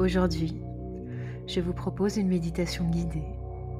Aujourd'hui, 0.00 0.60
je 1.46 1.60
vous 1.60 1.72
propose 1.72 2.16
une 2.16 2.26
méditation 2.26 2.84
guidée 2.90 3.28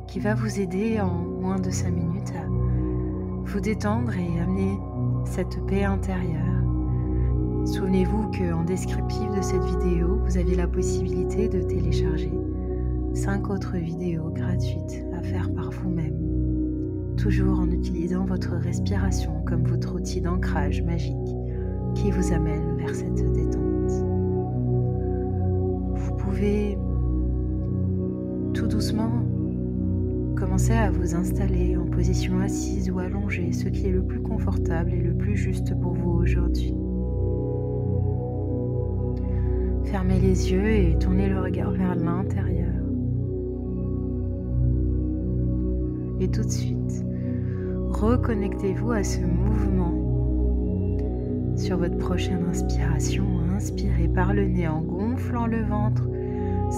qui 0.06 0.20
va 0.20 0.36
vous 0.36 0.60
aider 0.60 1.00
en 1.00 1.12
moins 1.12 1.58
de 1.58 1.70
5 1.70 1.90
minutes 1.90 2.32
à 2.36 2.46
vous 2.46 3.58
détendre 3.58 4.12
et 4.16 4.40
amener 4.40 4.78
cette 5.24 5.66
paix 5.66 5.82
intérieure. 5.82 6.62
Souvenez-vous 7.66 8.30
qu'en 8.30 8.62
descriptif 8.62 9.28
de 9.36 9.42
cette 9.42 9.64
vidéo, 9.64 10.20
vous 10.24 10.38
avez 10.38 10.54
la 10.54 10.68
possibilité 10.68 11.48
de 11.48 11.62
télécharger 11.62 12.32
5 13.14 13.50
autres 13.50 13.76
vidéos 13.76 14.30
gratuites 14.30 15.04
à 15.18 15.22
faire 15.22 15.52
par 15.52 15.72
vous-même, 15.72 17.16
toujours 17.16 17.58
en 17.58 17.68
utilisant 17.72 18.24
votre 18.24 18.52
respiration 18.52 19.42
comme 19.44 19.64
votre 19.64 19.96
outil 19.96 20.20
d'ancrage 20.20 20.80
magique 20.80 21.34
qui 21.96 22.12
vous 22.12 22.32
amène 22.32 22.76
vers 22.76 22.94
cette 22.94 23.32
détente. 23.32 23.63
Pouvez 26.34 26.76
tout 28.54 28.66
doucement 28.66 29.22
commencer 30.34 30.72
à 30.72 30.90
vous 30.90 31.14
installer 31.14 31.76
en 31.76 31.86
position 31.86 32.40
assise 32.40 32.90
ou 32.90 32.98
allongée, 32.98 33.52
ce 33.52 33.68
qui 33.68 33.86
est 33.86 33.92
le 33.92 34.02
plus 34.02 34.20
confortable 34.20 34.92
et 34.94 35.00
le 35.00 35.14
plus 35.14 35.36
juste 35.36 35.80
pour 35.80 35.92
vous 35.92 36.10
aujourd'hui. 36.10 36.74
Fermez 39.84 40.18
les 40.18 40.50
yeux 40.50 40.70
et 40.70 40.98
tournez 40.98 41.28
le 41.28 41.40
regard 41.40 41.70
vers 41.70 41.94
l'intérieur. 41.94 42.74
Et 46.18 46.28
tout 46.28 46.42
de 46.42 46.50
suite, 46.50 47.04
reconnectez-vous 47.90 48.90
à 48.90 49.04
ce 49.04 49.20
mouvement. 49.20 49.94
Sur 51.56 51.78
votre 51.78 51.98
prochaine 51.98 52.44
inspiration, 52.50 53.24
inspirez 53.54 54.08
par 54.08 54.34
le 54.34 54.48
nez 54.48 54.66
en 54.66 54.80
gonflant 54.80 55.46
le 55.46 55.62
ventre. 55.62 56.08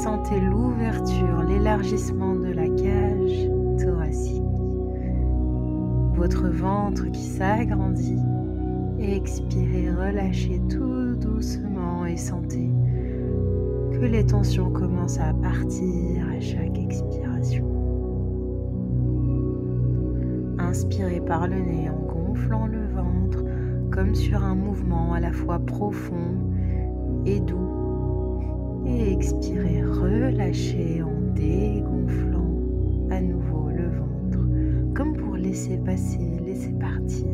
Sentez 0.02 0.38
l'ouverture, 0.40 1.42
l'élargissement 1.48 2.34
de 2.34 2.48
la 2.48 2.68
cage 2.68 3.48
thoracique. 3.78 4.42
Votre 6.14 6.48
ventre 6.48 7.10
qui 7.10 7.24
s'agrandit. 7.24 8.20
Expirez, 8.98 9.90
relâchez 9.90 10.60
tout 10.68 11.14
doucement 11.14 12.04
et 12.04 12.18
sentez 12.18 12.70
que 13.92 14.04
les 14.04 14.26
tensions 14.26 14.70
commencent 14.70 15.18
à 15.18 15.32
partir 15.32 16.28
à 16.28 16.40
chaque 16.40 16.78
expiration. 16.78 17.64
Inspirez 20.58 21.22
par 21.22 21.48
le 21.48 21.56
nez 21.56 21.88
en 21.88 22.00
gonflant 22.00 22.66
le 22.66 22.86
ventre 22.86 23.44
comme 23.90 24.14
sur 24.14 24.44
un 24.44 24.56
mouvement 24.56 25.14
à 25.14 25.20
la 25.20 25.32
fois 25.32 25.58
profond 25.58 26.34
laisser 35.96 36.72
partir 36.78 37.26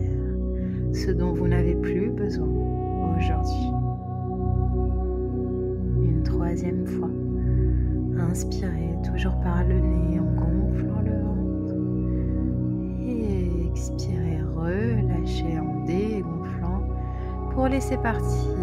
ce 0.93 1.11
dont 1.11 1.33
vous 1.33 1.49
n'avez 1.49 1.75
plus 1.75 2.11
besoin 2.11 2.47
aujourd'hui. 3.17 3.71
Une 6.03 6.23
troisième 6.23 6.87
fois. 6.87 7.11
Inspirez 8.19 8.95
toujours 9.05 9.39
par 9.41 9.65
le 9.65 9.81
nez 9.81 10.21
en 10.21 10.35
gonflant 10.35 11.03
le 11.03 11.19
ventre. 11.23 11.75
Et 13.05 13.69
expirez, 13.71 14.41
relâchez 14.55 15.59
en 15.59 15.85
dégonflant 15.85 16.87
pour 17.51 17.67
laisser 17.67 17.97
partir 17.97 18.62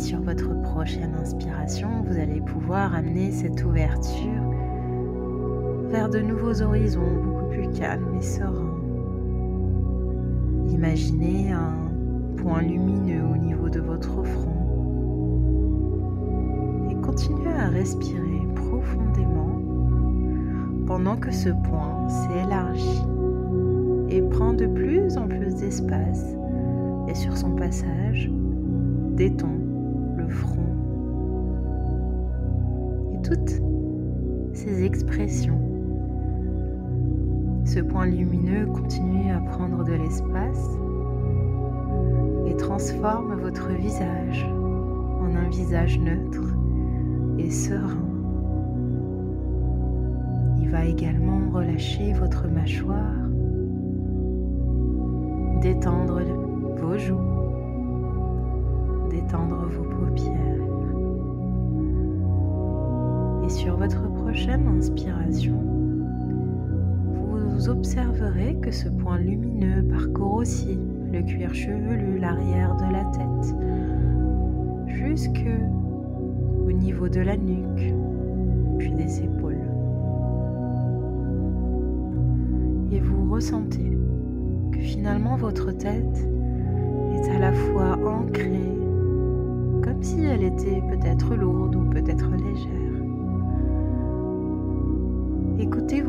sur 0.00 0.20
votre 0.22 0.60
prochaine 0.62 1.14
inspiration, 1.20 1.88
vous 2.06 2.18
allez 2.18 2.40
pouvoir 2.40 2.94
amener 2.94 3.30
cette 3.30 3.62
ouverture 3.64 4.42
vers 5.90 6.08
de 6.08 6.20
nouveaux 6.20 6.62
horizons 6.62 7.22
beaucoup 7.22 7.50
plus 7.50 7.68
calmes 7.78 8.16
et 8.18 8.22
sereins. 8.22 8.78
Imaginez 10.68 11.52
un 11.52 11.74
point 12.38 12.62
lumineux 12.62 13.22
au 13.30 13.36
niveau 13.36 13.68
de 13.68 13.80
votre 13.80 14.22
front 14.22 14.56
et 16.90 16.94
continuez 17.02 17.52
à 17.52 17.68
respirer 17.68 18.46
profondément 18.54 19.60
pendant 20.86 21.16
que 21.16 21.30
ce 21.30 21.50
point 21.50 22.08
s'élargit 22.08 23.04
et 24.08 24.22
prend 24.22 24.54
de 24.54 24.66
plus 24.66 25.18
en 25.18 25.28
plus 25.28 25.54
d'espace 25.56 26.24
et 27.06 27.14
sur 27.14 27.36
son 27.36 27.50
passage 27.50 28.30
détend 29.12 29.60
front 30.30 30.66
et 33.14 33.22
toutes 33.22 33.60
ces 34.52 34.84
expressions 34.84 35.60
ce 37.70 37.78
point 37.78 38.06
lumineux 38.06 38.66
continue 38.66 39.30
à 39.30 39.38
prendre 39.38 39.84
de 39.84 39.92
l'espace 39.92 40.76
et 42.46 42.56
transforme 42.56 43.40
votre 43.40 43.68
visage 43.68 44.44
en 45.20 45.36
un 45.36 45.48
visage 45.50 46.00
neutre 46.00 46.42
et 47.38 47.48
serein. 47.48 48.08
Il 50.58 50.68
va 50.68 50.84
également 50.84 51.48
relâcher 51.52 52.12
votre 52.14 52.48
mâchoire, 52.48 53.14
détendre 55.62 56.22
vos 56.76 56.98
joues, 56.98 57.20
détendre 59.10 59.66
vos 59.68 59.99
votre 63.80 64.12
prochaine 64.12 64.68
inspiration, 64.68 65.56
vous 67.14 67.70
observerez 67.70 68.58
que 68.60 68.70
ce 68.70 68.90
point 68.90 69.16
lumineux 69.16 69.82
parcourt 69.84 70.34
aussi 70.34 70.78
le 71.10 71.22
cuir 71.22 71.54
chevelu, 71.54 72.18
l'arrière 72.18 72.76
de 72.76 72.92
la 72.92 73.04
tête, 73.06 73.54
jusque 74.86 75.46
au 76.66 76.72
niveau 76.72 77.08
de 77.08 77.20
la 77.20 77.38
nuque, 77.38 77.94
puis 78.78 78.92
des 78.92 79.22
épaules. 79.22 79.64
Et 82.92 83.00
vous 83.00 83.32
ressentez 83.32 83.96
que 84.72 84.80
finalement 84.80 85.36
votre 85.36 85.72
tête 85.72 86.28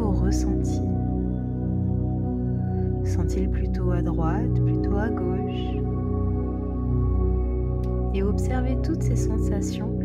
Ressentis. 0.10 0.82
Sont-ils 3.04 3.50
plutôt 3.50 3.92
à 3.92 4.02
droite, 4.02 4.54
plutôt 4.64 4.96
à 4.98 5.10
gauche? 5.10 5.76
Et 8.14 8.24
observez 8.24 8.78
toutes 8.82 9.04
ces 9.04 9.16
sensations 9.16 9.98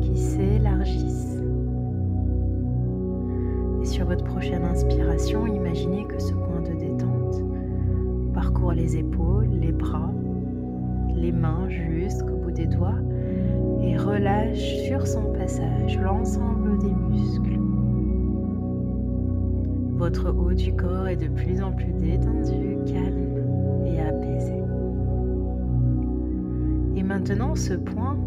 qui 0.00 0.16
s'élargissent. 0.16 1.38
Et 3.82 3.86
sur 3.86 4.06
votre 4.06 4.24
prochaine 4.24 4.64
inspiration, 4.64 5.46
imaginez 5.46 6.04
que 6.06 6.20
ce 6.20 6.32
point 6.32 6.62
de 6.62 6.78
détente 6.78 7.42
parcourt 8.32 8.72
les 8.72 8.96
épaules, 8.96 9.48
les 9.60 9.72
bras, 9.72 10.12
les 11.14 11.32
mains 11.32 11.68
jusqu'au 11.68 12.36
bout 12.36 12.50
des 12.50 12.66
doigts 12.66 12.98
relâche 14.04 14.86
sur 14.86 15.06
son 15.06 15.32
passage 15.32 15.98
l'ensemble 15.98 16.78
des 16.78 16.92
muscles. 16.92 17.58
Votre 19.96 20.30
haut 20.30 20.52
du 20.52 20.74
corps 20.74 21.08
est 21.08 21.16
de 21.16 21.28
plus 21.28 21.62
en 21.62 21.72
plus 21.72 21.92
détendu, 21.92 22.76
calme 22.86 23.86
et 23.86 24.00
apaisé. 24.00 24.62
Et 26.96 27.02
maintenant, 27.02 27.54
ce 27.54 27.74
point 27.74 28.18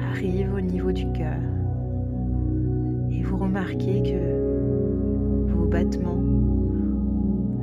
arrive 0.00 0.52
au 0.54 0.60
niveau 0.60 0.92
du 0.92 1.10
cœur. 1.12 1.40
Et 3.10 3.22
vous 3.22 3.38
remarquez 3.38 4.02
que 4.02 5.52
vos 5.52 5.66
battements 5.66 6.22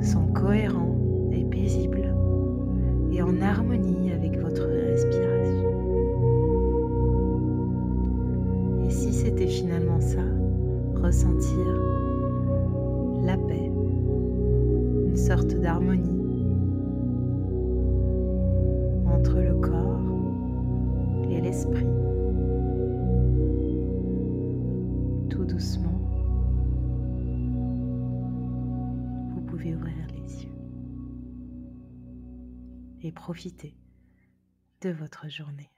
sont 0.02 0.26
cohérents 0.28 0.79
ressentir 11.10 11.66
la 13.24 13.36
paix, 13.36 13.66
une 13.66 15.16
sorte 15.16 15.56
d'harmonie 15.56 16.46
entre 19.06 19.40
le 19.40 19.54
corps 19.56 21.28
et 21.28 21.40
l'esprit, 21.40 21.90
tout 25.30 25.44
doucement. 25.44 25.98
vous 29.34 29.40
pouvez 29.40 29.74
ouvrir 29.74 29.96
les 30.14 30.44
yeux 30.44 30.52
et 33.02 33.10
profiter 33.10 33.74
de 34.80 34.90
votre 34.90 35.28
journée. 35.28 35.72